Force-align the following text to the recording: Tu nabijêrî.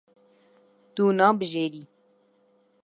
Tu 0.93 1.03
nabijêrî. 1.17 1.83